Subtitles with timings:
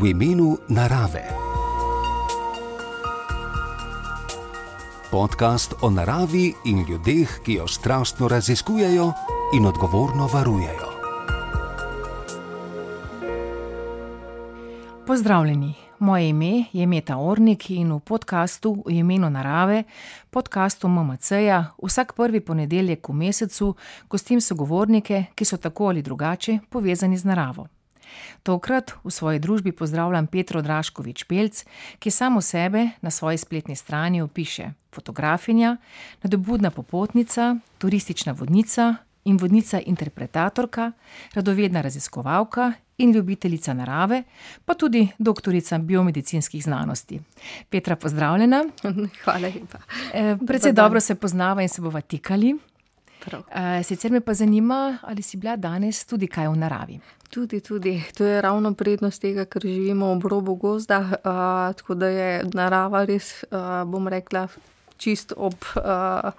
[0.00, 1.24] v imenu narave.
[5.10, 9.12] Podcast o naravi in ljudeh, ki jo strastno raziskujejo
[9.56, 10.88] in odgovorno varujejo.
[15.06, 19.82] Pozdravljeni, moje ime je Meta Ornik in v podkastu v imenu narave,
[20.30, 23.74] podkastu MMC-ja, vsak prvi ponedeljek v mesecu
[24.10, 27.66] gostim sogovornike, ki so tako ali drugače povezani z naravo.
[28.42, 31.64] Tokrat v svoji družbi pozdravljam Petro Draškovič Pelc,
[31.98, 35.76] ki samo sebe na svoji spletni strani opiše: fotografinja,
[36.22, 40.92] nadobudna popotnica, turistična vodnica in vodnica interpretatorka,
[41.34, 44.22] radovedna raziskovalka in ljubiteljica narave,
[44.64, 47.20] pa tudi doktorica biomedicinskih znanosti.
[47.70, 48.64] Petra, pozdravljena.
[49.24, 49.78] Hvala lepa.
[50.46, 52.56] Predvsej dobro se poznava in se bova tikali.
[53.82, 57.00] Sicer me pa zanima, ali si bila danes tudi kaj v naravi.
[57.30, 58.02] Tudi, tudi.
[58.16, 63.04] To je ravno prednost tega, ker živimo ob robu gozda, uh, tako da je narava
[63.04, 64.46] res, uh, bom rekla,
[64.98, 66.32] čist ob, uh,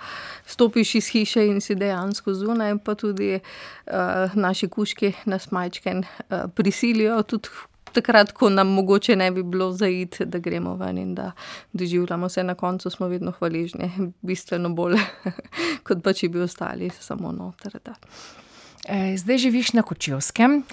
[0.46, 6.50] stopiš iz hiše in si dejansko zunaj, pa tudi uh, naši kuški nas majčke uh,
[6.56, 7.54] prisilijo, tudi
[7.94, 11.32] takrat, ko nam mogoče ne bi bilo zaid, da gremo ven in da
[11.74, 13.92] doživljamo se, na koncu smo vedno hvaležni,
[14.28, 14.98] bistveno bolj,
[15.88, 17.80] kot pa če bi ostali samo noter.
[17.86, 17.96] Da.
[19.16, 20.64] Zdaj živiš na Kočevskem,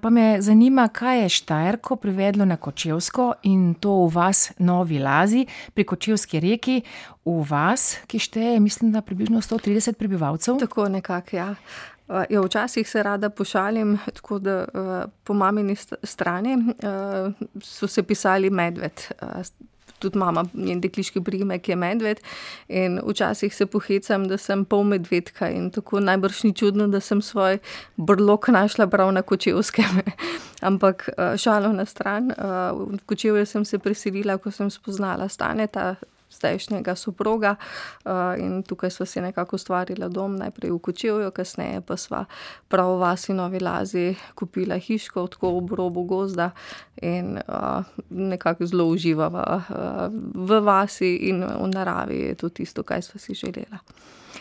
[0.00, 5.46] pa me zanima, kaj je Štajerko privedlo na Kočevsko in to v vas Novi Lazi
[5.74, 6.80] pri Kočevski reki,
[7.24, 10.58] v vas, ki šteje, mislim, da približno 130 prebivalcev.
[10.58, 11.54] Tako nekako, ja.
[12.10, 14.64] Ja, včasih se rada pošalim, tako da
[15.24, 16.56] po mamini strani
[17.62, 18.92] so se pisali medved.
[19.98, 22.20] Tudi mama, njen dekliški priimek je medved.
[22.68, 27.22] In včasih se pohecam, da sem pol medvedka in tako najbrž ni čudno, da sem
[27.22, 27.58] svoj
[27.96, 30.00] brlog našla prav na Kočevskem.
[30.70, 32.32] Ampak šalo na stran,
[32.74, 35.94] v Kočevje sem se preselila, ko sem spoznala Staneta,
[36.30, 37.56] zdajšnjega soproga,
[38.38, 42.24] in tukaj sva si nekako ustvarila dom, najprej v Kočevju, kasneje pa sva
[42.68, 46.50] prav v vasi Novi Lazi kupila hiško, tako ob robu gozda,
[47.02, 47.38] in
[48.10, 49.62] nekako zelo uživava
[50.10, 53.82] v vasi in v naravi, to tisto, kaj sva si želela.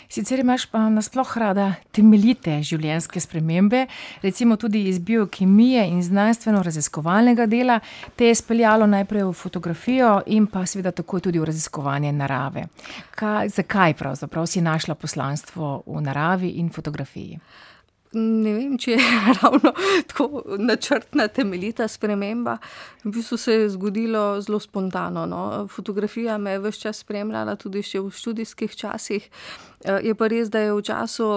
[0.10, 3.86] Sicer imaš pa nasploh rada temeljite življenjske spremembe,
[4.24, 7.80] recimo tudi iz biokemije in znanstvenoraziskovalnega dela,
[8.16, 12.68] te je speljalo najprej v fotografijo in pa seveda takoj tudi v raziskovanje narave.
[13.16, 17.40] Kaj, zakaj pravzaprav si našla poslanstvo v naravi in fotografiji?
[18.18, 19.10] Ne vem, če je
[19.42, 19.74] ravno
[20.10, 22.58] tako načrtna, temeljita sprememba.
[23.04, 25.68] V bistvu se je zgodilo zelo spontano, no.
[25.70, 29.30] Fotografija me je ves čas spremljala, tudi še v študijskih časih.
[30.04, 31.30] je pa res, da je v času,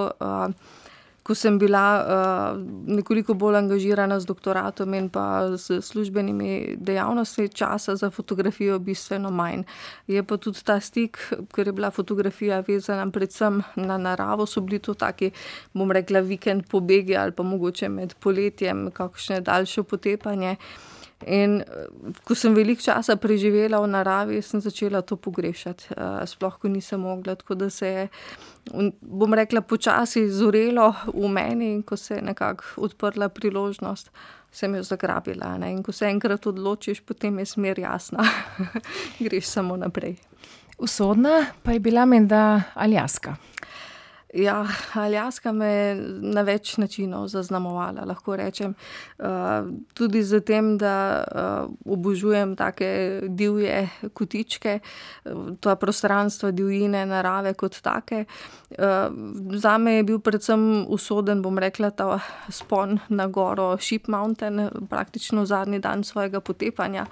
[1.22, 1.84] ko sem bila,
[2.86, 9.62] nekoliko bolj angažirana z doktoratom in pa s službenimi dejavnostmi, časa za fotografijo bistveno manj.
[10.06, 11.18] Je pa tudi ta stik,
[11.54, 15.30] ker je bila fotografija vezana predvsem na naravo, so bili to taki,
[15.74, 20.56] bom rekla, vikend pobegi ali pa mogoče med poletjem kakšno daljše potepanje.
[21.26, 21.62] In
[22.24, 25.94] ko sem veliko časa preživela v naravi, sem začela to pogrešati,
[26.26, 28.08] sploh ko nisem mogla, tako da se je,
[29.00, 34.10] bom rekla, počasi zorelo v meni, in ko se je nekako odprla priložnost,
[34.52, 38.26] sem jo zagrabila, ne, in ko se enkrat odločiš, potem je smer jasna,
[39.24, 40.16] greš samo naprej.
[40.78, 43.36] Usodna pa je bila menda Aljaska.
[44.32, 48.72] Ja, Aljaska me je na več načinov zaznamovala, lahko rečem.
[49.92, 51.24] tudi s tem, da,
[51.84, 54.78] obožujem take divje kotičke,
[55.60, 58.24] ta prostranstva divjine, narave kot take.
[59.60, 65.78] zame je bil predvsem usoden, bom rekla, ta vzpon na goro Ship Mountain, praktično zadnji
[65.78, 67.06] dan svojega potepanja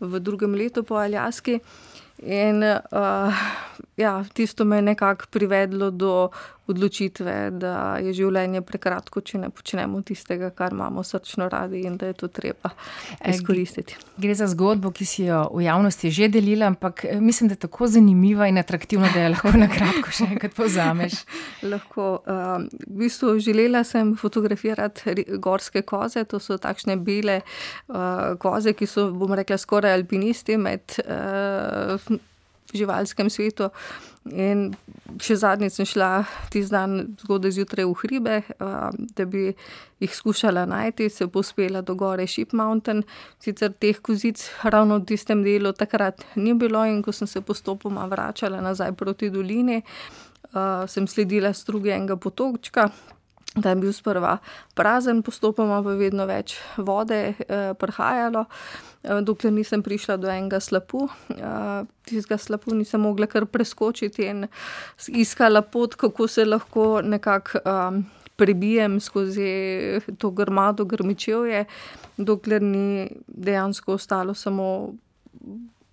[0.00, 1.60] v drugem letu po Aljaski.
[2.22, 2.62] In,
[3.96, 6.30] ja, tisto me je nekako privedlo do
[6.70, 12.12] odločitve, da je življenje prekratko, če ne počnemo tistega, kar imamo srčno radi, in da
[12.12, 12.70] je to treba
[13.28, 13.96] izkoristiti.
[14.22, 17.88] Gre za zgodbo, ki si jo v javnosti že delila, ampak mislim, da je tako
[17.90, 21.18] zanimiva in atraktivna, da jo lahko na kratko še enkrat povzameš.
[21.72, 27.40] Lahko, v bistvu želela sem fotografirati gorske koze, to so takšne bele,
[28.42, 32.11] koze, ki so, bom rekla, skoraj alpinisti med, v
[32.74, 33.70] živalskem svetu.
[34.30, 34.70] In
[35.18, 38.36] še zadnjič sem šla tisti dan zgodaj zjutraj v hribe,
[39.18, 39.48] da bi
[40.02, 43.02] jih skušala najti, se povzpela do gor Ship Mountain.
[43.42, 48.06] Sicer teh kozic ravno v tistem delu takrat ni bilo, in ko sem se postopoma
[48.06, 49.82] vračala nazaj proti dolini,
[50.86, 52.90] sem sledila strugi enega potočka,
[53.54, 54.38] da je bil sprva
[54.74, 58.44] prazen, postopoma pa vedno več vode eh, prihajalo,
[59.02, 61.08] eh, dokler nisem prišla do enega slapu.
[61.36, 64.46] Eh, tistega slapu nisem mogla kar preskočiti in
[65.08, 67.64] iskala pot, kako se lahko nekako.
[67.64, 68.02] Eh,
[68.42, 71.66] Prebijem skozi to grmado, grmičevje,
[72.16, 74.94] dokler ni dejansko ostalo samo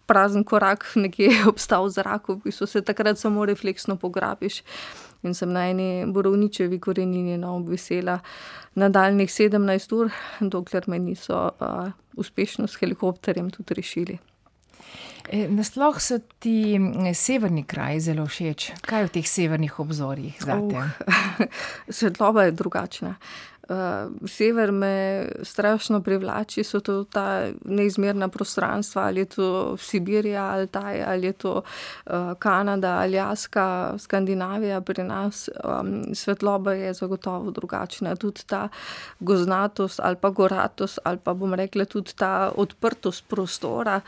[0.09, 4.63] prazen korak, nekje obstal v zraku, v bistvu se takrat samo refleksno pograbiš.
[5.23, 8.19] In sem na eni borovničevi korenini no, obvisela
[8.79, 11.49] nadaljnih 17 ur, dokler me niso
[12.19, 14.17] uspešno s helikopterjem tudi rešili.
[15.29, 16.79] E, nasploh so ti
[17.13, 18.71] severni kraji zelo všeč.
[18.81, 20.39] Kaj je v teh severnih obzorjih?
[20.47, 20.87] Uh,
[21.99, 23.15] svetloba je drugačna.
[23.69, 23.75] Uh,
[24.27, 31.03] sever me strašno privlači, so to ta neizmerna prostranstva, ali je to Sibirija, ali, taj,
[31.03, 31.61] ali je to
[32.05, 35.49] uh, Kanada, Aljaska, Skandinavija pri nas.
[35.63, 38.15] Um, svetloba je zagotovo drugačna.
[38.15, 38.67] Tudi ta
[39.19, 44.01] goznatost ali pa goratost, ali pa bom rekla tudi ta odprtost prostora,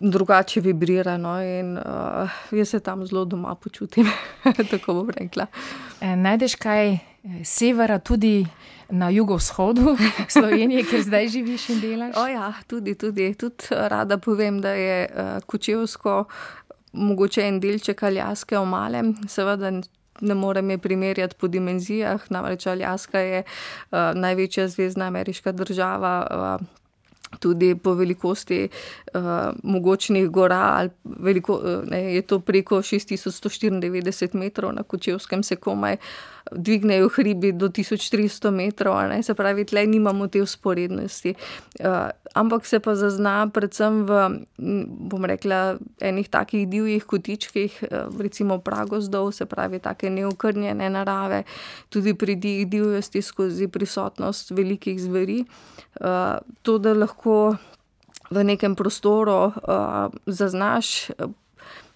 [0.00, 1.16] drugače vibrira.
[1.16, 1.42] No?
[1.42, 4.06] In uh, jaz se tam zelo doma počutim,
[4.70, 5.46] tako bom rekla.
[6.00, 6.98] E, najdeš kaj
[7.44, 8.46] severa tudi
[8.90, 9.96] na jugovzhodu
[10.28, 12.16] Slovenije, kjer zdaj živiš in delaš?
[12.16, 13.34] O ja, tudi, tudi.
[13.34, 16.24] Tudi rada povem, da je uh, Kočevsko
[16.92, 19.02] mogoče en delček Aljaske omale.
[19.28, 19.70] Seveda
[20.20, 26.26] ne morem je primerjati po dimenzijah, namreč Aljaska je uh, največja zvezdna ameriška država.
[26.60, 26.66] Uh,
[27.38, 28.68] Tudi po velikosti
[29.14, 29.20] uh,
[29.62, 31.60] mogočnih gora, veliko,
[31.90, 36.00] ne, je to preko 6194 metrov, na Kočevskem se komaj uh,
[36.52, 41.34] dvignejo hribi do 1300 metrov, ne, se pravi, tle nimamo te usporednosti.
[41.80, 44.20] Uh, ampak se pa zazna predvsem v,
[45.10, 51.42] bom rekla, enih takih divjih kotičkih, uh, recimo pragozdov, se pravi, take neokrnjene narave,
[51.88, 55.44] tudi pri divjosti skozi prisotnost velikih zveri.
[56.00, 57.56] Uh, to, da lahko
[58.30, 59.52] v nekem prostoru uh,
[60.26, 61.10] zaznaš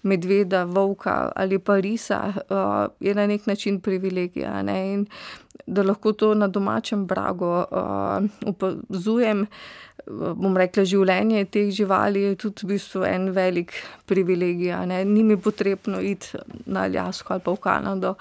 [0.02, 4.62] medveda, volka ali pa risa, uh, je na nek način privilegij.
[4.62, 4.92] Ne?
[4.92, 5.06] In
[5.66, 7.66] da lahko to na domačem bragu uh,
[8.46, 9.46] opazujem.
[10.34, 13.70] Bom rekla, življenje teh živali je tudi v bistvu en velik
[14.10, 14.74] privilegij.
[15.06, 18.14] Ni mi potrebno iti na Aljasko ali pa v Kanado,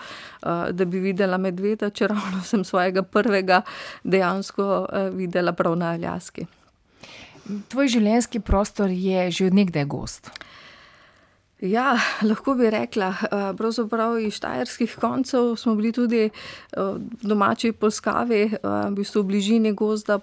[0.71, 3.63] da bi videla medveda, čeravno sem svojega prvega
[4.03, 4.85] dejansko
[5.17, 6.45] videla prav na Aljaski.
[7.73, 10.29] Tvoj življenjski prostor je že od nekdaj gost.
[11.61, 11.93] Ja,
[12.29, 16.79] lahko bi rekla, eh, pravzaprav iz štajerskih koncev smo bili tudi eh,
[17.21, 20.17] domači Polskavi, eh, v bistvu v bližini gozda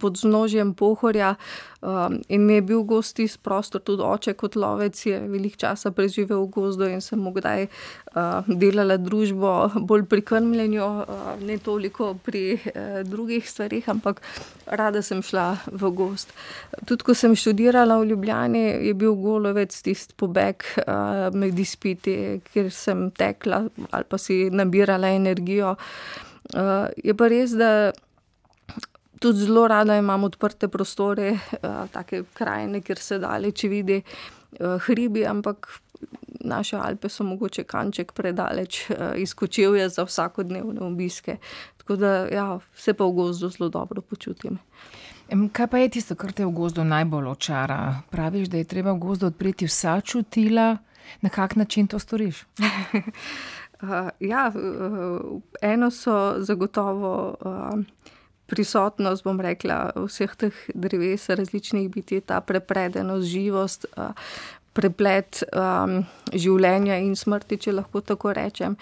[0.00, 1.34] pod znožjem Pohorja,
[1.80, 5.92] Um, in mi je bil gost iz prostor, tudi oče kot lovec je velik časa
[5.94, 9.52] preživel v gozdu in sem mu kdaj uh, delala družbo
[9.88, 14.18] bolj pri krmljenju, uh, ne toliko pri uh, drugih stvarih, ampak
[14.66, 16.34] rada sem šla v gost.
[16.82, 22.74] Tudi ko sem študirala v Ljubljani, je bil golovec tisti pobeg uh, med izpiti, kjer
[22.74, 23.62] sem tekla
[23.94, 25.76] ali pa si nabirala energijo.
[26.56, 27.92] Uh, je pa res, da
[29.18, 35.26] tudi zelo rada imam odprte prostore, uh, take krajine, kjer se daleč vidi uh, hribi,
[35.26, 35.68] ampak
[36.40, 41.36] naše Alpe so mogoče kanček predaleč uh, izkočevje za vsakodnevne obiske.
[41.76, 44.58] Tako da ja, se pa v gozdu zelo dobro počutim.
[45.52, 48.00] Kaj pa je tisto, kar te v gozdu najbolj očara?
[48.10, 50.76] Praviš, da je treba v gozdu odpreti vsa čutila,
[51.20, 52.46] na kak način to storiš?
[54.32, 54.52] ja,
[55.62, 57.36] eno so zagotovo.
[57.40, 58.14] Uh,
[58.48, 63.86] prisotnost, bom rekla, vseh teh dreves, različnih biti, ta prepredenost, živost,
[64.78, 68.76] preplet um, življenja in smrti, če lahko tako rečem.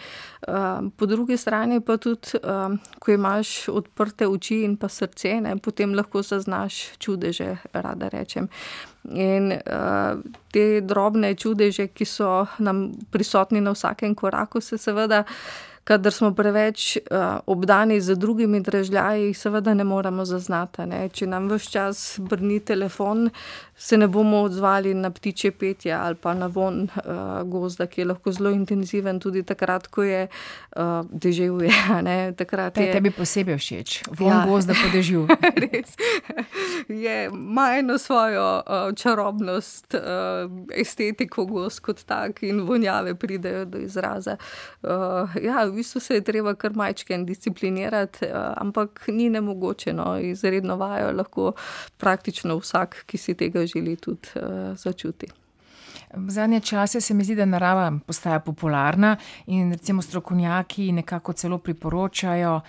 [0.47, 5.57] Um, po drugi strani pa tudi, um, ko imaš odprte oči in pa srce, ne,
[5.63, 8.51] potem lahko zaznaš čudeže, rada rečem.
[9.07, 10.21] In uh,
[10.53, 15.25] te drobne čudeže, ki so nam prisotni na vsakem koraku, se seveda
[15.87, 20.83] kadar smo preveč uh, obdani z drugimi dražljaji, seveda ne moremo zaznati.
[20.91, 21.05] Ne?
[21.09, 23.29] Če nam vse čas brni telefon,
[23.79, 28.05] se ne bomo odzvali na ptiče petje ali pa na von uh, gozda, ki je
[28.05, 30.29] lahko zelo intenziven, tudi takrat, ko je
[30.77, 31.71] uh, deževje.
[32.37, 34.45] Takrat je tebi posebej všeč, von ja.
[34.49, 35.27] gozda po dežju.
[35.65, 35.93] Res.
[36.89, 40.01] Je, ima eno svojo uh, čarobnost, uh,
[40.73, 44.37] estetiko gozd kot tak in vonjave pridejo do izraza.
[44.83, 50.19] Uh, ja, v bistvu se je treba kar majčken disciplinirati, uh, ampak ni nemogoče, no,
[50.19, 51.53] izredno vajo lahko
[51.97, 55.27] praktično vsak, ki si tega želi tudi uh, začuti.
[56.29, 62.61] Zadnje čase se mi zdi, da narava postaja popularna in recimo strokovnjaki nekako celo priporočajo,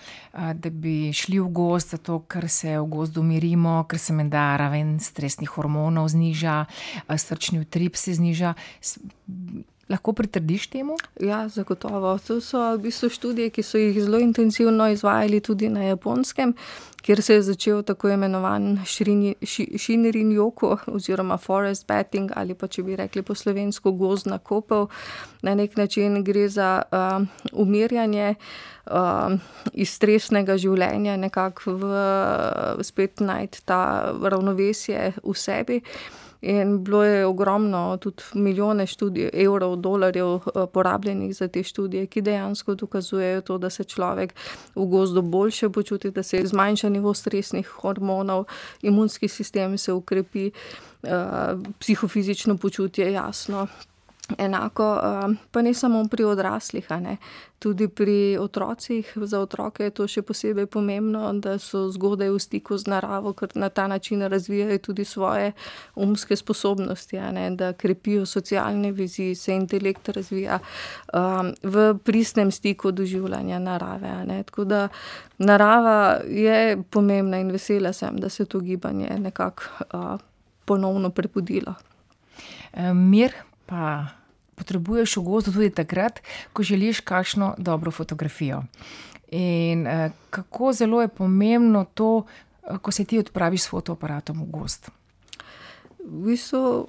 [0.54, 4.98] da bi šli v gost, zato ker se v gozdu umirimo, ker se menda raven
[5.00, 6.64] stresnih hormonov zniža,
[7.16, 8.54] srčni utrip se zniža.
[9.88, 10.98] Lahko pritrdiš temu?
[11.20, 12.18] Ja, zagotovo.
[12.26, 16.52] To so v bistvu študije, ki so jih zelo intenzivno izvajali tudi na japonskem,
[17.08, 18.78] kjer se je začel tako imenovan
[19.78, 24.90] Shinrin Joko oziroma Forest Batting ali pa če bi rekli po slovensko gozdna kopel.
[25.42, 29.32] Na nek način gre za uh, umirjanje uh,
[29.72, 32.04] iz stresnega življenja, nekako v,
[32.84, 35.80] spet najti ta ravnovesje v sebi.
[36.40, 42.22] In bilo je ogromno, tudi milijone študij, evrov, dolarjev, eh, porabljenih za te študije, ki
[42.22, 44.34] dejansko dokazujejo to, da se človek
[44.74, 48.44] v gozdu boljše počuti, da se zmanjša nivo stresnih hormonov,
[48.82, 50.50] imunski sistem se ukrepi,
[51.02, 51.10] eh,
[51.78, 53.66] psihofizično počutje jasno.
[54.36, 56.88] Enako, eh, pa ne samo pri odraslih,
[57.58, 59.12] tudi pri otrocih.
[59.16, 63.48] Za otroke je to še posebej pomembno, da so zgodaj v stiku z naravo, ker
[63.54, 65.52] na ta način razvijajo tudi svoje
[65.94, 67.18] umske sposobnosti,
[67.56, 70.58] da krepijo socialne vezi, se intelekt razvija
[71.14, 74.42] um, v pristnem stiku doživljanja narave.
[74.44, 74.88] Tako da
[75.38, 79.62] narava je pomembna in vesela sem, da se to gibanje nekako
[79.94, 80.20] uh,
[80.64, 81.74] ponovno prebudilo.
[82.94, 83.32] Mir
[83.66, 84.17] pa
[84.58, 86.20] potrebuješ v gozdu tudi takrat,
[86.52, 88.62] ko želiš kakšno dobro fotografijo.
[89.30, 92.24] In eh, kako zelo je pomembno to,
[92.62, 94.90] eh, ko se ti odpraviš s fotoaparatom v gost.
[96.04, 96.88] V bistvu,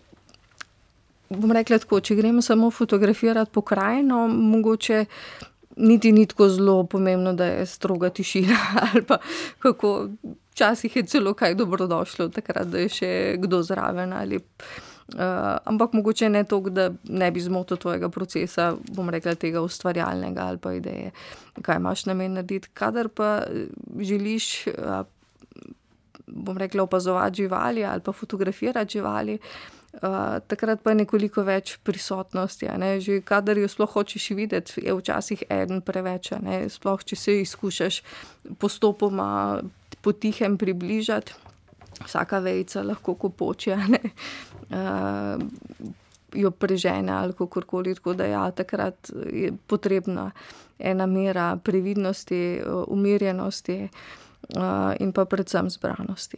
[1.29, 5.05] bom rekla tako, če gremo samo fotografirati pokrajino, mogoče
[5.75, 8.57] niti ni tako zelo pomembno, da je stroga tišina
[8.91, 9.17] ali pa
[9.59, 10.09] kako.
[10.59, 13.09] Včasih je celo kaj dobrodošlo, takrat, da je še
[13.39, 14.41] kdo zraven ali.
[15.09, 20.43] Uh, ampak mogoče ne to, da ne bi zmotil tvojega procesa, bom rekla, tega ustvarjalnega
[20.51, 21.11] ali pa ideje,
[21.65, 22.69] kaj imaš namen narediti.
[22.73, 23.65] Kadar pa eh,
[23.99, 25.01] želiš, uh,
[26.27, 29.39] bom rekla, opazovati živali ali pa fotografirati živali.
[29.93, 32.69] Uh, takrat pa je nekoliko več prisotnosti.
[32.77, 32.99] Ne?
[33.01, 36.35] Že kadar jo sploh hočeš videti, je včasih en preveč.
[36.69, 38.03] Sploh če se izkušaš
[38.61, 39.61] postopoma,
[40.05, 41.49] potihem približati
[42.06, 45.44] vsaka vejca lahko kopoče, uh,
[46.34, 47.96] jo prežene ali kako koli.
[47.96, 50.32] Tako da ja, takrat je potrebna
[50.79, 56.38] ena mera previdnosti, umirjenosti uh, in pa predvsem zbranosti.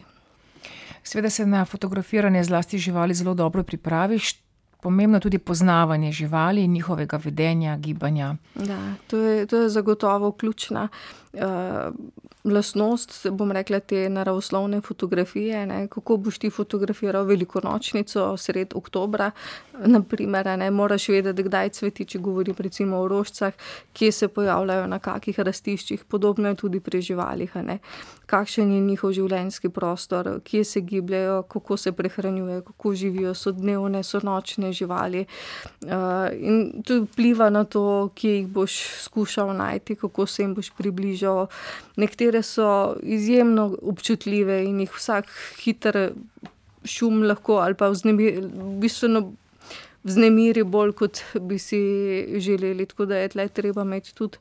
[1.03, 4.41] Sveda se na fotografiranje zlasti živali zelo dobro pripraviš.
[4.81, 8.35] Pomembno tudi poznavanje živali in njihovega vedenja, gibanja.
[8.55, 10.87] Da, to, je, to je zagotovo ključna.
[11.33, 11.41] Uh,
[12.43, 15.65] lastnost, bom rekla, te naravoslovne fotografije.
[15.65, 19.31] Ne, kako boš ti fotografiral velikonočnico sred oktobra,
[19.85, 23.53] naprimer, ne moraš vedeti, kdaj cveti, če govorim recimo o rožcah,
[23.93, 27.55] kje se pojavljajo, na kakih rastiščih, podobno je tudi pri živalih.
[27.55, 27.77] Ne,
[28.25, 34.03] kakšen je njihov življenjski prostor, kje se gibljajo, kako se prehranjujejo, kako živijo, so dnevne,
[34.03, 35.25] so nočne živali.
[35.81, 40.71] Uh, in to vpliva na to, kje jih boš skušal najti, kako se jim boš
[40.77, 41.47] približal.
[42.01, 45.25] Nekateri katere so izjemno občutljive in jih vsak
[45.63, 46.13] hiter
[46.85, 47.91] šum lahko ali pa
[48.79, 49.33] bistveno
[50.03, 51.79] vznemiri bolj, kot bi si
[52.39, 52.85] želeli.
[52.85, 54.37] Tako da je tle treba imeti tudi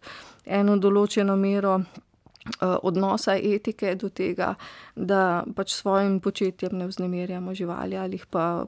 [0.47, 1.81] eno določeno mero.
[2.61, 4.55] Odnosa etike do tega,
[4.97, 8.65] da pač svojim početjem ne vznemirjamo živali ali jih pa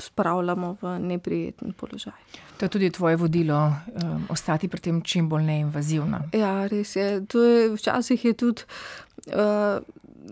[0.00, 2.12] spravljamo v neprijeten položaj.
[2.58, 6.20] To je tudi tvoje vodilo, um, ostati pri tem čim bolj neinvazivno.
[6.32, 7.20] Ja, res je.
[7.32, 8.62] je včasih je tudi,
[9.26, 9.80] uh,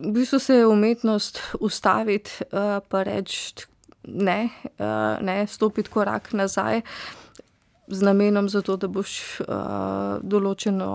[0.09, 3.67] v bistvu se je umetnost ustaviti uh, reči
[4.05, 6.81] ne, uh, ne, stopiti korak nazaj.
[7.90, 10.88] Z namenom, zato, da boš uh, določeno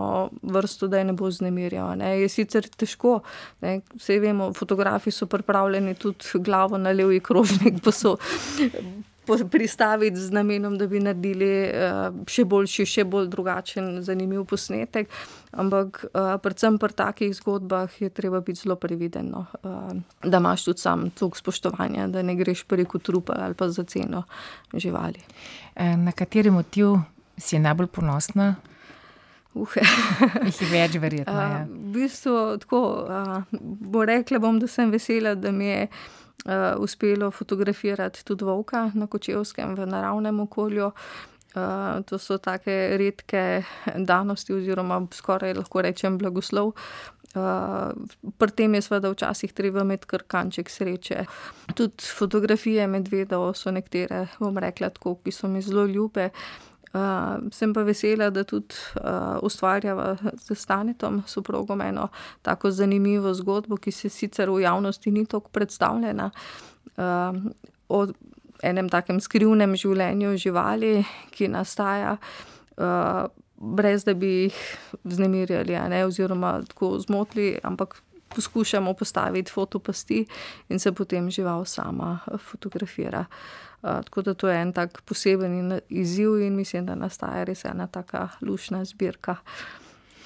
[0.45, 1.95] vrsto, da je ne bo znemirjal.
[1.97, 2.11] Ne.
[2.21, 3.21] Je sicer težko,
[3.65, 3.79] ne.
[3.97, 8.17] vse vemo, fotografi so pripravljeni tudi glavo na levi krožnik, pa so
[9.51, 15.09] pristaviti z namenom, da bi naredili uh, še boljši, še bolj drugačen, zanimiv posnetek.
[15.51, 19.45] Ampak, uh, predvsem pri takih zgodbah je treba biti zelo previden, no.
[19.63, 23.83] uh, da imaš tudi sam toliko spoštovanja, da ne greš preko trupa ali pa za
[23.83, 24.23] ceno
[24.73, 25.19] živali.
[25.75, 26.99] Na kateri motiv
[27.37, 28.53] si najbolj ponosna?
[29.53, 29.75] Uh.
[30.47, 31.33] Jih je več, verjetno.
[31.33, 36.73] Uh, v bistvu, tako, uh, bo rekla bom, da sem vesela, da mi je uh,
[36.81, 40.91] uspelo fotografirati tudi volka na Kočevskem v naravnem okolju.
[41.53, 43.61] Uh, to so tako redke
[44.09, 46.73] danosti, oziroma skoraj lahko rečem blagoslov,
[47.33, 51.23] Pri tem je seveda včasih treba imeti kar kanček sreče.
[51.73, 56.29] Tudi fotografije medvedov so nekatere, bom rekla, tako, ki so mi zelo ljube.
[56.29, 56.72] Uh,
[57.51, 62.07] sem pa vesela, da tudi uh, ustvarjava z Stanetom, soprogom, eno
[62.41, 66.29] tako zanimivo zgodbo, ki se sicer v javnosti ni tako predstavljena.
[66.97, 67.39] Uh,
[67.89, 68.05] o
[68.63, 72.17] enem takem skrivnem življenju živali, ki nastaja.
[72.77, 73.25] Uh,
[73.57, 74.61] brez da bi jih
[75.03, 77.95] vznemirjali, ne, oziroma tako zmotili, ampak
[78.35, 80.25] poskušamo postaviti fotopasti
[80.69, 83.25] in se potem žival sama fotografira.
[83.29, 87.87] Uh, tako da to je en tak poseben izziv, in mislim, da nastaja res ena
[87.87, 89.35] taka lušna zbirka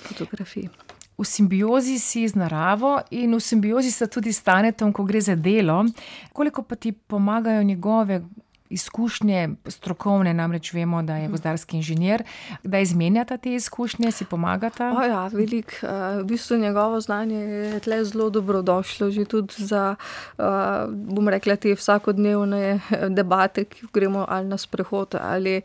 [0.08, 0.70] fotografij.
[1.18, 5.36] V simbiozi si z naravo in v simbiozi sta tudi s Tanetom, ko gre za
[5.36, 5.86] delo.
[6.34, 8.22] Koliko pa ti pomagajo njegove
[8.70, 12.24] izkušnje, strokovne, namreč vemo, da je gozdarski inženir,
[12.64, 14.92] da izmenjata te izkušnje, si pomagata.
[14.98, 15.72] O ja, veliko.
[15.84, 19.96] Eh, v bistvu njegovo znanje je tle zelo dobrodošlo, že tudi za,
[20.40, 20.44] eh,
[20.90, 25.62] bom rekla, te vsakodnevne eh, debate, ki gremo ali na sprehod, ali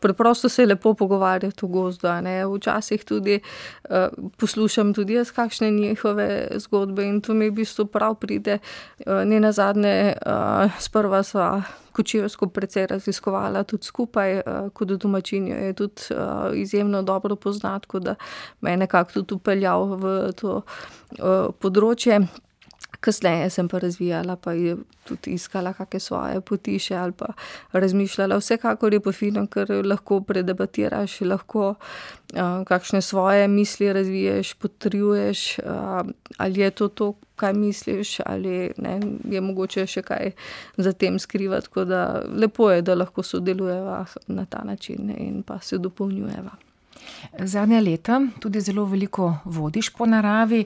[0.00, 2.08] preprosto se lepo pogovarjati v gozdu.
[2.56, 3.40] Včasih tudi
[4.36, 8.58] poslušam tudi jaz kakšne njihove zgodbe in to mi v bistvu prav pride.
[9.06, 10.14] Ne na zadnje,
[10.78, 11.62] sprva sva
[11.94, 18.14] Kočevsko precej raziskovala tudi skupaj, uh, kot domačinjo je tudi uh, izjemno dobro poznati, da
[18.60, 22.24] me je nekako tudi upeljal v to uh, področje.
[23.00, 27.32] Kasneje sem pa razvijala, pa je tudi iskala kakšne svoje poti še ali pa
[27.72, 28.38] razmišljala.
[28.40, 36.02] Vsekakor je pa fino, ker lahko predebatiraš, lahko uh, kakšne svoje misli razviješ, potrjuješ, uh,
[36.38, 40.34] ali je to to, kaj misliš, ali ne, je mogoče še kaj
[40.76, 41.68] za tem skrivati.
[41.68, 46.54] Tako da lepo je, da lahko sodelujeva na ta način in pa se dopolnjujeva.
[47.38, 50.64] Zadnja leta tudi zelo veliko vodiš po naravi.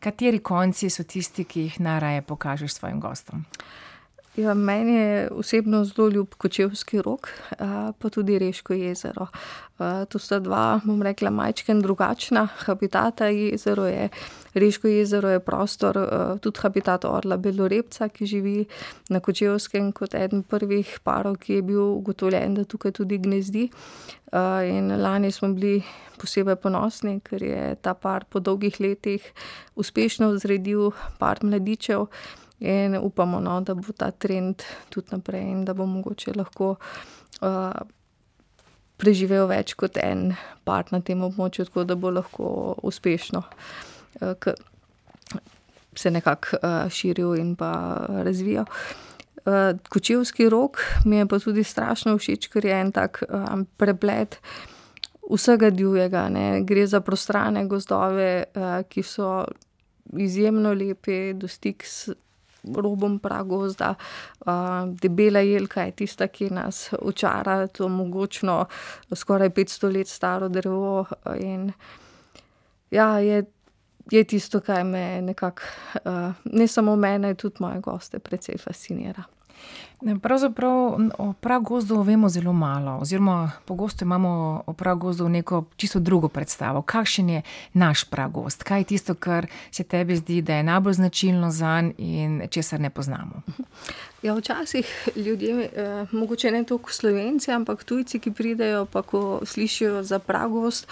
[0.00, 3.44] Kateri konci so tisti, ki jih najraje pokažeš svojim gostom?
[4.36, 7.28] Ja, meni je osebno zelo ljub Kočevski rok,
[7.98, 9.26] pa tudi Reško jezero.
[10.08, 13.26] To sta dva, bom rekla, majčka in drugačna habitata.
[13.26, 14.08] Jezero je,
[14.54, 15.98] Reško jezero je prostor,
[16.40, 18.64] tudi habitat orla Belorepca, ki živi
[19.08, 23.70] na Kočevskem kot eden prvih parov, ki je bil ugotovljen, da tukaj tudi gnezdi.
[24.68, 25.80] In lani smo bili
[26.20, 29.32] posebej ponosni, ker je ta par po dolgih letih
[29.76, 32.10] uspešno vzredil par mladičev.
[32.60, 36.76] In upamo, no, da bo ta trend tudi naprej in da bo mogoče lahko
[37.44, 37.80] uh,
[38.96, 40.30] preživel več kot en
[40.64, 42.48] par na tem območju, tako da bo lahko
[42.80, 43.42] uspešno
[44.22, 44.54] uh,
[45.98, 48.64] se nekako uh, širil in pa razvijal.
[49.46, 54.40] Uh, Kočevski rok mi je pa tudi strašno všeč, ker je en tak um, preplet
[55.30, 56.28] vsega divjega.
[56.28, 56.62] Ne.
[56.64, 59.44] Gre za prostrane gozdove, uh, ki so
[60.16, 62.10] izjemno lepi, dostik s
[62.74, 63.94] robom pragozda.
[65.02, 68.64] Debela jelka je tista, ki nas očara, to mogočno
[69.14, 71.04] skoraj 500 let staro drevo.
[71.40, 71.72] In
[72.90, 73.44] ja, je,
[74.10, 75.62] je tisto, kar me nekako,
[76.44, 79.22] ne samo mene, tudi moje goste, precej fascinira.
[80.22, 86.82] Pravzaprav o pragozdu vemo zelo malo, oziroma pogosto imamo o pragozdu neko čisto drugo predstavo.
[86.82, 87.42] Kakšen je
[87.72, 88.62] naš pragozd?
[88.62, 92.80] Kaj je tisto, kar se tebi zdi, da je najbolj značilno za njega in česar
[92.80, 93.42] ne poznamo?
[94.22, 100.02] Ja, včasih ljudje, eh, mogoče ne toliko slovenci, ampak tujci, ki pridejo, pa ko slišijo
[100.02, 100.88] za pragozd.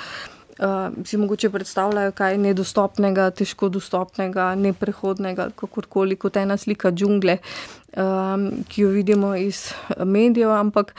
[0.58, 7.38] Uh, si mogoče predstavljajo, kaj je nedostopnega, težko dostopnega, neprehodnega, kakorkoli kot ena slika džungle,
[7.96, 10.94] um, ki jo vidimo iz medijev, ampak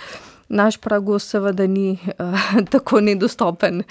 [0.49, 3.83] naš pragos seveda ni uh, tako nedostopen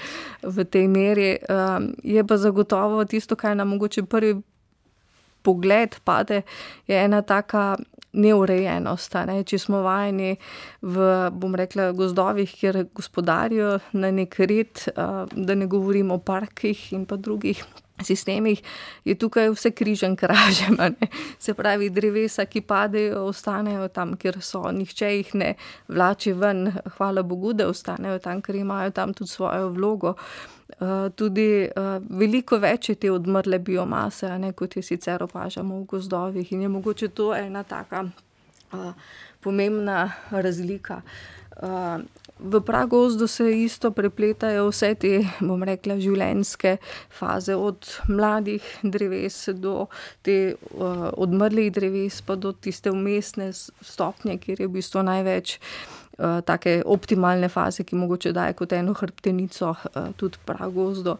[0.43, 1.31] v tej meri.
[1.49, 4.35] Um, je pa zagotovo tisto, kar nam mogoče prvi
[5.45, 6.41] pogled pade,
[6.87, 7.75] je ena taka
[8.15, 9.17] neurejenost.
[9.27, 9.39] Ne?
[9.47, 10.35] Če smo vajeni
[10.81, 17.05] v, bom rekla, gozdovih, kjer gospodarijo na nek red, da ne govorimo o parkih in
[17.09, 17.63] pa drugih.
[18.03, 18.59] Sistemih
[19.07, 20.75] je tukaj vse križem, kražem.
[21.39, 25.53] Se pravi, drevesa, ki padejo, ostanejo tam, kjer so, nihče jih ne
[25.87, 30.15] vlači ven, hvala Bogu, da ostanejo tam, ker imajo tam tudi svojo vlogo.
[30.65, 36.51] Eh, tudi uh, veliko več te odmrle biomase, ne, kot je sicer opažamo v gozdovih,
[36.51, 38.01] in je mogoče to ena taka
[38.73, 38.91] uh,
[39.45, 41.03] pomembna razlika.
[42.39, 46.73] V pragozdu se isto prepletajo vse te, bom rekla, življenjske
[47.15, 49.85] faze, od mladih dreves do
[50.25, 55.95] te uh, odmrlih dreves, pa do tiste umestne stopnje, kjer je v bistvu največ uh,
[56.17, 61.17] take optimalne faze, ki mogoče daje kot eno hrbtenico, uh, tudi prav gozdo.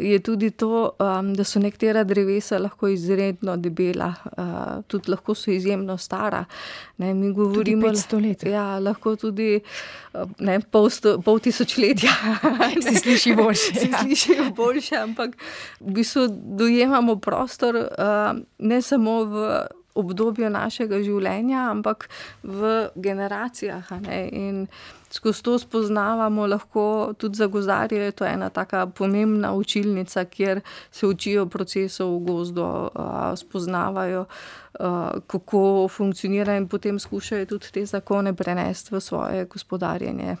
[0.00, 5.50] je tudi to, um, da so nekatera drevesa lahko izredno debela, uh, tudi lahko so
[5.50, 6.44] izjemno stara.
[6.96, 8.50] Ne, mi govorimo, to stoletje.
[8.50, 9.60] Ja, lahko tudi
[10.38, 12.12] ne, pol, sto, pol tisočletja.
[12.86, 13.74] Se sliši boljše.
[13.74, 13.98] Se ja.
[14.02, 15.36] sliši boljše, ampak
[15.80, 16.28] v bistvu
[16.58, 19.50] dojemamo prostor uh, ne samo v
[19.98, 22.08] obdobju našega življenja, ampak
[22.42, 23.90] v generacijah.
[24.32, 24.66] In
[25.10, 31.06] skozi to spoznavamo, lahko tudi za gozdarje je to ena tako pomembna učilnica, kjer se
[31.06, 32.68] učijo procesov v gozdu,
[33.36, 34.26] spoznavajo,
[35.26, 40.36] kako funkcionira in potem skušajo tudi te zakone prenesti v svoje gospodarjenje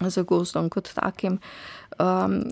[0.00, 1.38] z gozdom kot takim.
[2.02, 2.42] Um,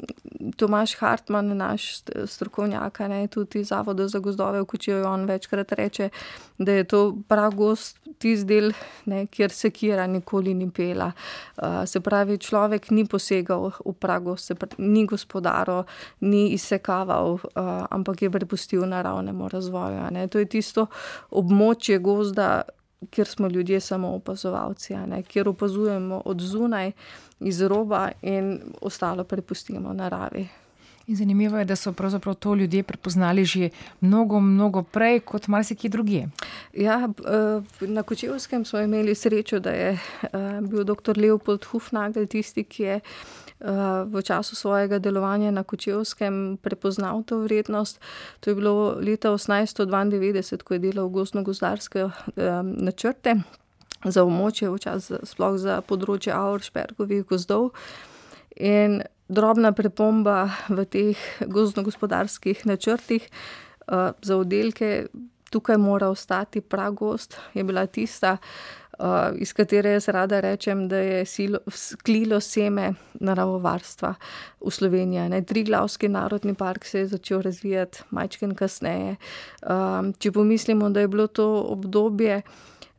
[0.56, 6.08] Tomaš Hartmann, naš strokovnjak, ne tudi Zavod za gozdove v Kučijo, on večkrat reče,
[6.58, 8.72] da je to prav gost tisti del,
[9.06, 11.10] ne, kjer se kira nikoli ni pela.
[11.56, 15.84] Uh, se pravi, človek ni posegal v prago, se pravi, ni gospodaro,
[16.20, 17.40] ni izsekaval, uh,
[17.90, 20.28] ampak je prepustil naravnemu razvoju.
[20.30, 20.86] To je tisto
[21.30, 22.62] območje gozda,
[23.10, 24.94] kjer smo ljudje samo opazovalci,
[25.28, 26.92] kjer opazujemo od zunaj,
[27.40, 30.48] iz roba in ostalo prepustimo naravi.
[31.06, 31.92] In zanimivo je, da so
[32.38, 33.68] to ljudje prepoznali že
[34.00, 36.26] mnogo, mnogo prej kot marsikaj druge.
[36.74, 40.28] Ja, eh, na Kočevskem smo imeli srečo, da je eh,
[40.60, 41.18] bil dr.
[41.18, 43.00] Leopold Hufnagel tisti, ki je
[43.60, 48.00] v času svojega delovanja na Kočevskem prepoznal to vrednost.
[48.40, 52.08] To je bilo leta 1892, ko je delal gozdno-gozdarske
[52.64, 53.36] načrte
[54.04, 57.70] za območje, včasih sploh za področje Auršpergovih gozdov.
[58.56, 63.28] In drobna prepomba v teh gozdno-gospodarskih načrtih
[63.86, 65.06] za oddelke,
[65.50, 68.38] tukaj mora ostati pragost, je bila tista,
[69.38, 71.58] iz katere jaz rada rečem, da je silo,
[72.04, 74.14] klilo seme naravovarstva
[74.60, 75.42] v Sloveniji.
[75.46, 79.16] Triglavski narodni park se je začel razvijati majčken kasneje.
[79.62, 82.42] Um, če pomislimo, da je bilo to obdobje.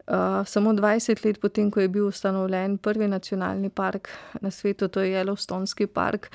[0.07, 4.09] Uh, samo 20 let potem, ko je bil ustanovljen prvi nacionalni park
[4.41, 6.31] na svetu, to je Yellowstonski park,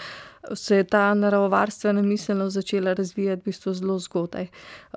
[0.55, 4.47] se je ta naravovarstvena miselnost začela razvijati v bistvu zelo zgodaj.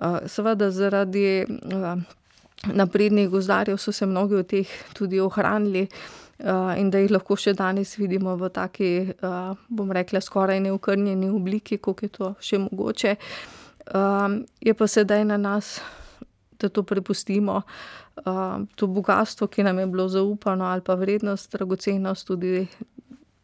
[0.02, 2.19] Uh, seveda zaradi uh,
[2.68, 5.88] naprednih gozdarjev so se mnogi od teh tudi ohranili.
[6.40, 11.28] Uh, in da jih lahko še danes vidimo v taki, uh, bom rekla, skoraj neokrnjeni
[11.36, 13.12] obliki, kot je to še mogoče.
[13.92, 15.82] Um, je pa sedaj na nas,
[16.56, 17.60] da to prepustimo,
[18.24, 22.68] uh, to bogatstvo, ki nam je bilo zaupano, ali pa vrednost, dragocenost tudi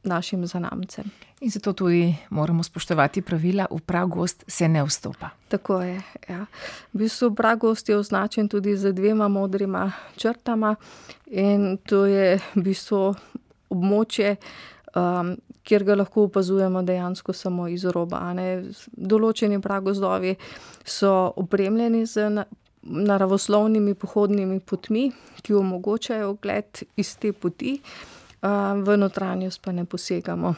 [0.08, 1.12] našim zanamcem.
[1.42, 5.30] In zato tudi moramo spoštovati pravila, v prav gost se ne vstopa.
[5.48, 6.02] Tako je.
[6.30, 6.46] Ja.
[6.94, 10.76] V bistvu prav gost je označen tudi z dvema modrima črtama,
[11.26, 13.16] in to je v bistvu
[13.70, 14.36] območje.
[14.96, 18.20] Um, Ker ga lahko opazujemo dejansko samo iz roba.
[18.94, 20.36] Določeni pragozdovi
[20.86, 22.46] so opremljeni z
[22.86, 25.08] naravoslovnimi pohodnimi potmi,
[25.42, 27.80] ki omogočajo ogled iz te poti,
[28.86, 30.54] v notranjost pa ne posegamo.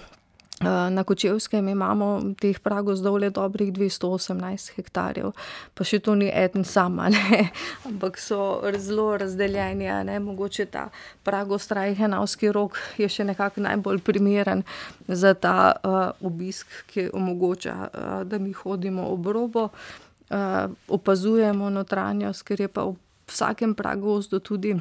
[0.62, 5.36] Na Kočevskem imamo teh pragozdov le dobrih 218 hektarjev,
[5.78, 6.98] pa še to ni en sam,
[7.90, 9.86] ampak so zelo razdeljeni.
[10.10, 10.18] Ne?
[10.18, 10.88] Mogoče ta
[11.24, 14.66] pragost Rajhenavski rok je še nekako najbolj primeren
[15.06, 22.42] za ta uh, obisk, ki omogoča, uh, da mi hodimo ob robo, uh, opazujemo notranjost,
[22.42, 22.98] ker je pa v
[23.30, 24.74] vsakem pragozdu tudi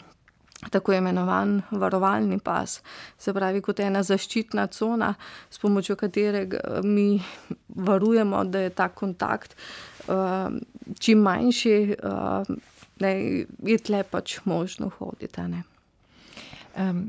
[0.70, 2.80] tako imenovan varovalni pas,
[3.18, 5.14] se pravi, kot ena zaščitna cona,
[5.50, 7.22] s pomočjo katerega mi
[7.68, 9.56] varujemo, da je ta kontakt
[10.08, 10.48] uh,
[10.98, 12.56] čim manjši, uh,
[13.00, 13.12] ne,
[13.62, 15.42] je tle pač možno hoditi.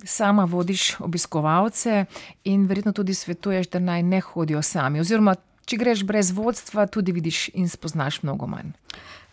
[0.06, 2.06] Sama vodiš obiskovalce
[2.44, 5.00] in verjetno tudi svetuješ, da naj ne hodijo sami.
[5.00, 5.36] Oziroma,
[5.68, 8.72] če greš brez vodstva, tudi vidiš in spoznaš mnogo manj.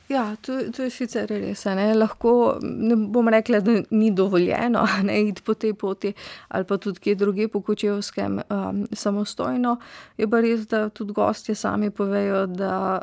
[0.09, 1.65] Ja, to, to je sicer res.
[1.65, 1.87] Ne.
[1.97, 6.13] Lahko ne bom rekla, da ni dovoljeno ne, iti po tej poti
[6.49, 9.79] ali pa tudi kje druge po Kočevskem um, samostojno.
[10.17, 13.03] Je pa res, da tudi gostje sami povejo, da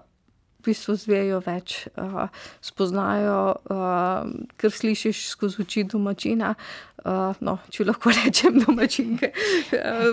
[0.62, 2.30] v bistvu zvejo več, uh,
[2.62, 4.30] spoznajo, uh,
[4.62, 6.54] kar slišiš skozi oči domačina.
[7.02, 9.32] Uh, no, če lahko rečem, domačinke.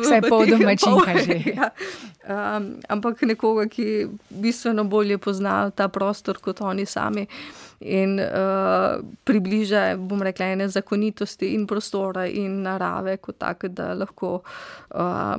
[0.00, 1.36] Vse pol domačinka že.
[1.58, 1.68] Ja.
[2.28, 7.26] Um, ampak nekoga, ki bistveno bolje pozna ta prostor kot oni sami.
[7.84, 14.32] In uh, približa, bom rekla, ene zakonitosti in prostora in narave, kot tako, da lahko
[14.40, 15.36] uh,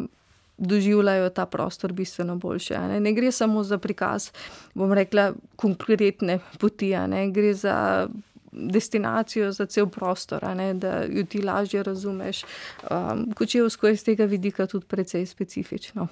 [0.60, 2.80] doživljajo ta prostor bistveno boljše.
[2.80, 3.00] Ne?
[3.00, 4.32] ne gre samo za prikaz,
[4.74, 8.08] bom rekla, konkretne poti, ne gre za
[8.52, 12.44] destinacijo za cel prostor, ne, da jo ti lažje razumeš.
[12.92, 16.08] Um, Kočevsko je z tega vidika tudi precej specifično.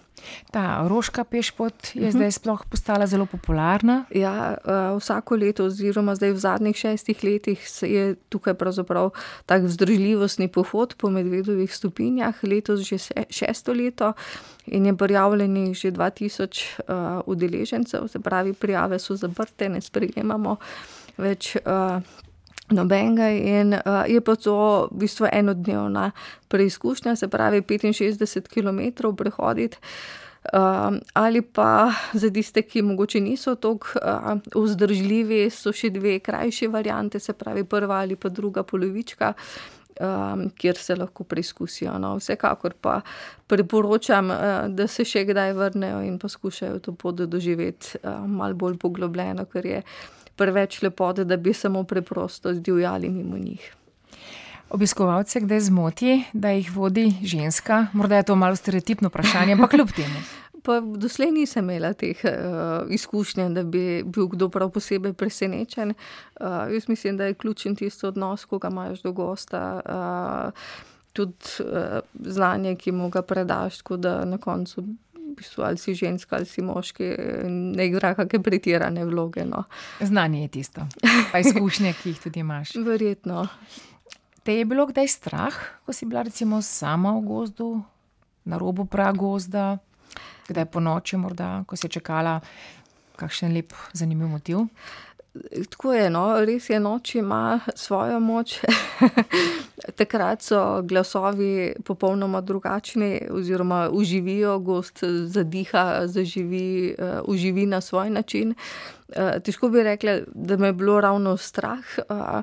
[0.52, 2.12] Ta roška pešpot je uh -huh.
[2.12, 4.06] zdaj sploh postala zelo popularna.
[4.16, 9.10] Ja, uh, vsako leto, oziroma zdaj v zadnjih šestih letih, je tukaj pravzaprav
[9.46, 12.98] tak vzdržljivostni pohod po medvedovih stopinjah, letos že
[13.30, 14.14] šesto leto
[14.66, 20.56] in je prijavljenih že 2000 uh, udeležencev, se pravi, prijave so zaprte, ne sprejemamo
[21.18, 21.56] več.
[21.56, 22.02] Uh,
[22.70, 26.12] Nobenega in uh, je pa to v bistvu enodnevna
[26.52, 29.78] preizkušnja, se pravi 65 km prehoditi.
[30.54, 36.68] Uh, ali pa za tiste, ki mogoče niso tako uh, vzdržljivi, so še dve krajše
[36.72, 39.34] variante, se pravi prva ali pa druga polovička,
[40.00, 41.98] um, kjer se lahko preizkusijo.
[42.00, 42.16] No.
[42.20, 43.02] Vsekakor pa
[43.48, 48.78] priporočam, uh, da se še kdaj vrnejo in poskušajo to pot doživeti uh, malo bolj
[48.80, 49.84] poglobljeno, ker je
[50.38, 53.74] preveč lepote, da bi samo preprosto zdivjali mimo njih.
[54.70, 57.88] Obiskovalce kdaj zmoti, da jih vodi ženska?
[57.94, 60.20] Morda je to malo stereotipno vprašanje, ampak kljub temu.
[60.64, 65.94] Pa doslej nisem imela teh uh, izkušenj, da bi bil kdo prav posebej presenečen.
[66.42, 70.52] Uh, jaz mislim, da je ključen tisti odnos, ko ga imaš do gosta, uh,
[71.14, 74.84] tudi uh, znanje, ki mu ga predaš, tako da na koncu
[75.38, 77.10] bistvu, ali si ženska ali si moški,
[77.50, 79.46] ne igra kakšne pretirane vloge.
[79.46, 79.64] No.
[80.02, 80.88] Znanje je tisto,
[81.32, 82.76] pa izkušnje, ki jih tudi imaš.
[82.76, 83.48] Verjetno.
[84.44, 87.70] Te je bilo kdaj strah, ko si bila recimo sama v gozdu,
[88.48, 89.78] na robu pragozda,
[90.48, 92.40] kdaj po noči, morda, ko si čakala
[93.20, 94.64] kakšen lep, zanimiv motiv?
[95.70, 98.60] Tako je, no, res je, noč ima svojo moč.
[100.00, 108.56] Takrat so glasovi popolnoma drugačni, oziroma uživijo, gost zadiha, zaživi, uh, uživi na svoj način.
[109.08, 111.98] Uh, težko bi rekla, da me je bilo ravno strah.
[112.10, 112.42] Uh,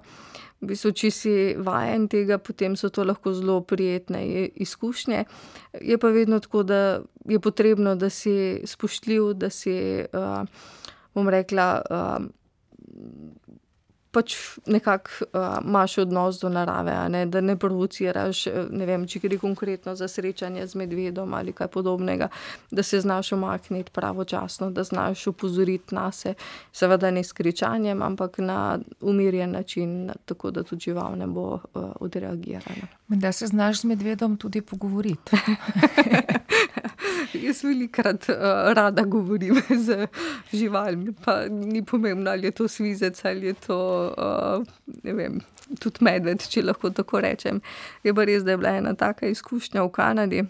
[0.64, 4.22] V bistvu, če si vajen tega, potem so to lahko zelo prijetne
[4.64, 5.24] izkušnje.
[5.84, 6.78] Je pa vedno tako, da
[7.28, 9.74] je potrebno, da si spoštljiv, da si,
[10.08, 10.46] uh,
[11.12, 12.24] bom rekla, uh,
[14.14, 17.26] pač nekako uh, imaš odnos do narave, ne?
[17.26, 18.44] da ne provociraš.
[18.70, 22.28] Ne vem, če gre konkretno za srečanje z medvedom ali kaj podobnega,
[22.70, 26.34] da se znaš omakniti pravočasno, da znaš upozoriti na se,
[26.72, 31.90] seveda ne s kričanjem, ampak na umirjen način, tako da tudi žival ne bo uh,
[32.00, 32.88] odreagirala.
[33.08, 35.36] Da se znaš z medvedom tudi pogovoriti.
[37.46, 38.36] Jaz velikrat uh,
[38.76, 40.06] rada govorim z
[40.52, 43.78] živalmi, pa ni pomembno, ali je to svizec ali je to,
[44.18, 45.40] uh, vem,
[45.80, 47.60] tudi medved, če lahko tako rečem.
[48.04, 50.44] Je pa res, da je bila ena taka izkušnja v Kanadi.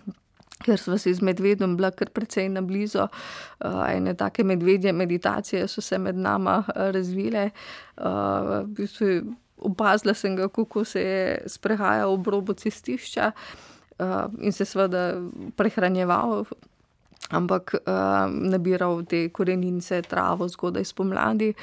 [0.64, 5.68] Ker smo se z medvedom bila kar precej na blizu, uh, ene take medvedje meditacije
[5.68, 7.50] so se med nama razvile.
[7.96, 9.10] Uh, v bistvu
[9.58, 13.73] opazila sem ga, kako se je sprehajal ob robu cestišča uh,
[14.40, 15.12] in se seveda
[15.56, 16.44] prehranjeval
[17.30, 21.54] ampak uh, nabiral te korenine, travo, zgodaj spomladi.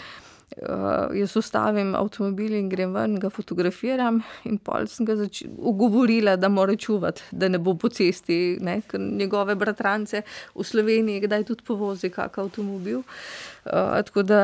[0.52, 5.15] Uh, jaz ustavim avtomobil in grem ven, ga fotografiram, in pol sem ga
[5.56, 11.48] ugovorila, da mora čuvati, da ne bo po cesti, ne, njegove bratrance v Sloveniji, kdaj
[11.48, 13.00] tudi povozi kak avtomobil.
[13.00, 14.41] Uh, tako da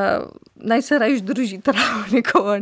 [0.56, 2.56] naj se rajš drži travnikov.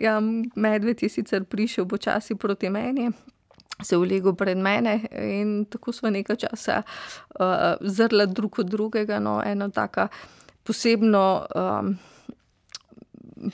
[0.00, 0.20] Ja,
[0.56, 3.10] medved je sicer prišel počasi proti meni,
[3.82, 7.46] se ulegel pred mene in tako smo nekaj časa uh,
[7.80, 9.18] zrli drug od drugega.
[9.18, 10.08] No, eno tako
[10.66, 11.98] posebno um,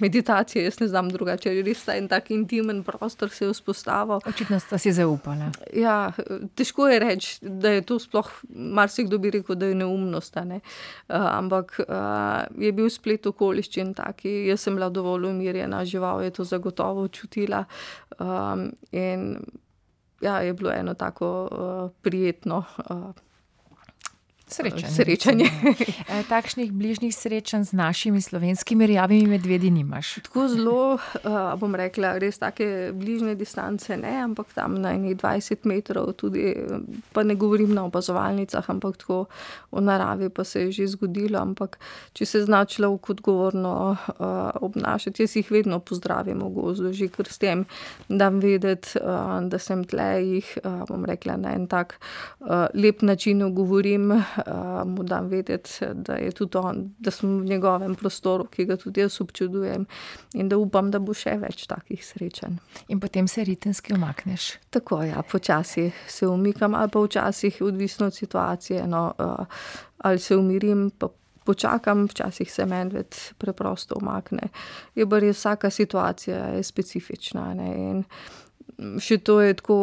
[0.01, 4.21] meditacijo, jaz ne znam drugače, res ta en tak intimen prostor se je vzpostavil.
[4.27, 5.51] Očitno sta si zaupala.
[5.75, 6.13] Ja,
[6.55, 10.39] težko je reči, da je to sploh, marsikdo bi rekel, da je neumnost.
[10.47, 10.61] Ne?
[11.09, 16.31] Uh, ampak uh, je bil splet okoliščin taki, jaz sem bila dovolj umirjena, žival je
[16.31, 17.65] to zagotovo čutila.
[18.19, 18.71] Um,
[20.23, 22.65] ja, je bilo eno tako uh, prijetno.
[24.53, 24.95] Uh, Srečanje.
[24.95, 25.49] Srečanje.
[26.13, 30.15] E, takšnih bližnjih srečanj z našimi slovenskimi rjavimi medvedi nimaš.
[30.15, 35.65] Tako zelo, uh, bom rekla, res take bližnje distance ne, ampak tam na enih 20
[35.65, 36.53] metrov, tudi,
[37.13, 39.25] pa ne govorim na opazovalnicah, ampak tako
[39.73, 41.41] v naravi pa se je že zgodilo.
[41.41, 41.79] Ampak
[42.13, 47.31] če se zna človek odgovorno uh, obnašati, jaz jih vedno pozdravim v gozdu, že kar
[47.31, 47.65] s tem,
[48.09, 51.97] da vam vedeti, uh, da sem tle jih, uh, bom rekla, na en tak
[52.41, 54.13] uh, lep način govorim
[54.47, 56.17] uh, mu dam vedeti, da,
[56.61, 59.87] on, da sem v njegovem prostoru, ki ga tudi jaz občudujem,
[60.35, 62.59] in da upam, da bo še več takih srečanj.
[62.89, 64.53] In potem se ritenski omakneš.
[64.71, 69.59] Tako, ja, počasi se umikam, ali pa včasih, odvisno od situacije, no, uh,
[69.99, 71.09] ali se umirim, pa
[71.45, 74.49] počakam, včasih se medved preprosto umakne.
[74.95, 77.55] Je pa res vsaka situacija je specifična.
[77.55, 77.71] Ne?
[77.91, 79.79] In še to je tako.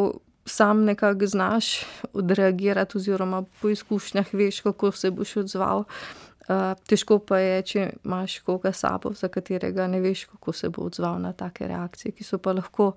[0.49, 5.83] Sam nekako znaš odreagirati, oziroma po izkušnjah veš, kako se boš odzval.
[6.49, 6.55] Uh,
[6.89, 11.19] težko pa je, če imaš koga sabo, za katerega ne veš, kako se bo odzval
[11.21, 12.95] na take reakcije, ki so pa lahko,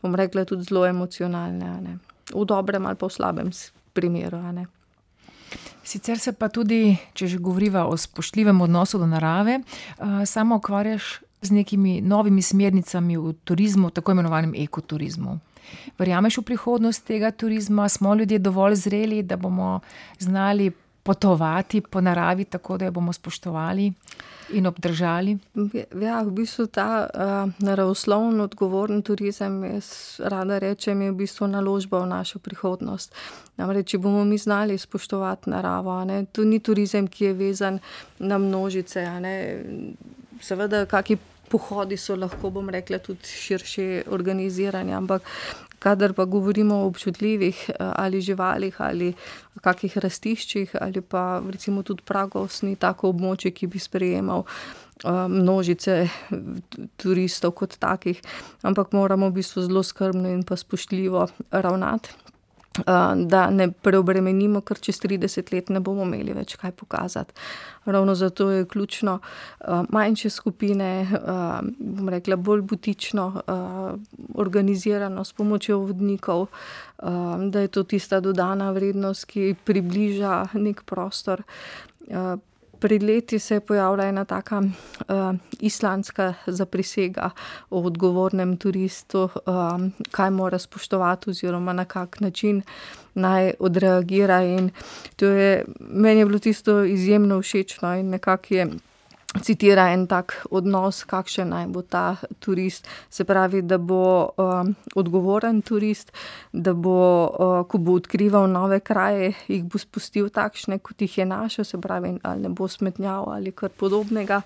[0.00, 1.98] bom rekla, tudi zelo emocionalne.
[2.32, 3.52] V dobrem ali pa v slabem
[3.92, 4.40] primeru.
[5.84, 11.20] Sicer se pa tudi, če že govoriva o spoštljivem odnosu do narave, uh, samo ukvarjaš
[11.44, 15.38] z nekimi novimi smernicami v turizmu, tako imenovanem ekoturizmu.
[15.98, 19.80] Verjameš v prihodnost tega turizma, smo ljudje dovolj zreli, da bomo
[20.18, 20.72] znali
[21.04, 23.92] potovati po naravi, tako da jo bomo spoštovali
[24.52, 25.38] in obdržali.
[26.00, 32.00] Ja, v bistvu ta uh, naravoslovno odgovoren turizem, jaz rada rečem, je v bistvu naložba
[32.00, 33.12] v našo prihodnost.
[33.56, 37.78] Namreč, če bomo mi znali spoštovati naravo, ne, to ni turizem, ki je vezan
[38.18, 39.04] na množice.
[40.40, 41.18] Seveda, kakšni
[41.50, 45.22] pohodi so lahko, bom rekla, tudi širše organizirani, ampak
[45.84, 49.12] kadar pa govorimo o občutljivih eh, ali živalih ali
[49.60, 56.08] kakih rastiščih ali pa recimo tudi pragovs ni tako območje, ki bi sprejemal eh, množice
[56.96, 58.22] turistov kot takih,
[58.62, 62.23] ampak moramo v bistvu zelo skrbno in pa spoštljivo ravnati.
[62.78, 67.34] Eh, da ne preobremenimo, ker čez 30 let ne bomo imeli več kaj pokazati.
[67.86, 73.92] Ravno zato je ključno uh, manjše skupine, uh, bom rekla, bolj butično uh,
[74.34, 81.44] organizirano s pomočjo vodnikov, uh, da je to tista dodana vrednost, ki približa nek prostor.
[82.84, 87.30] Pred leti se je pojavila ena taka uh, islandska zaprisega
[87.70, 92.62] o odgovornem turistu, um, kaj mora spoštovati, oziroma na kak način
[93.14, 94.42] naj odreagira.
[94.42, 94.70] In
[95.16, 98.66] to je meni je bilo tisto izjemno všečno in nekako je
[99.42, 102.86] citira en tak odnos, kakšen naj bo ta turist.
[103.10, 106.12] Se pravi, da bo um, odgovoren turist,
[106.52, 111.26] da bo, uh, ko bo odkrival nove kraje, jih bo spustil takšne, kot jih je
[111.26, 114.42] našel, se pravi, ali ne bo smetnjal ali kar podobnega.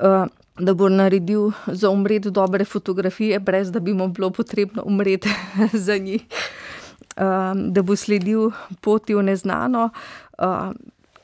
[0.00, 0.26] Uh,
[0.58, 5.30] Da bo naredil za umret dobre fotografije, brez da bi mu bilo potrebno umreti
[5.86, 6.24] za njih,
[7.14, 9.90] um, da bo sledil poti v neznano,
[10.38, 10.74] uh,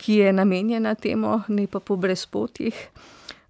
[0.04, 2.88] ki je namenjena temu, ne pa po brezpotjih.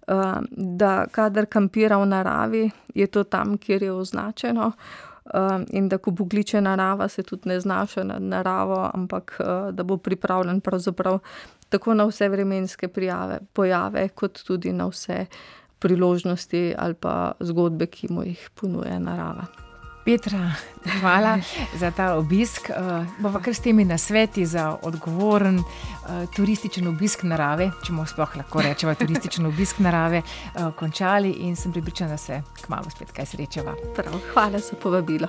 [0.07, 5.97] Uh, da, kadar kampira v naravi, je to tam, kjer je označeno, uh, in da
[5.97, 11.19] ko pogliče narava, se tudi ne znaša nad naravo, ampak uh, da bo pripravljen pravzaprav
[11.69, 15.25] tako na vse vremenske prijave, pojave, kot tudi na vse
[15.79, 19.49] priložnosti ali pa zgodbe, ki mu jih ponuja narava.
[20.05, 20.51] Petra,
[20.99, 21.39] hvala
[21.75, 22.69] za ta obisk.
[22.69, 25.65] Uh, Bova kar s temi nasveti za odgovoren uh,
[26.35, 31.73] turističen obisk narave, če mu sploh lahko rečemo turističen obisk narave, uh, končali in sem
[31.73, 33.73] pripričana, da se kmalo spet kaj srečava.
[33.97, 35.27] Prav, hvala za povabilo.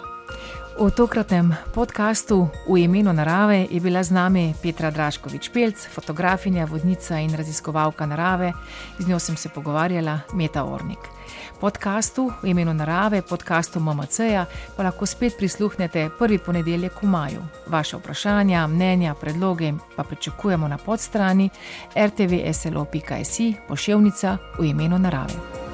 [0.76, 7.32] V tokratnem podkastu V imenu narave je bila z nami Petra Draškovič-Pelc, fotografinja, vodnica in
[7.32, 8.52] raziskovalka narave.
[8.98, 11.15] Z njo sem se pogovarjala, Meta Ornik.
[11.60, 17.42] Podkastu V imenu narave, podkastu MMC-ja, pa lahko spet prisluhnete prvi ponedeljek v maju.
[17.66, 21.50] Vaše vprašanja, mnenja, predloge pa pričakujemo na podstrani
[21.96, 25.65] rtvslo.si pošiljka v imenu narave.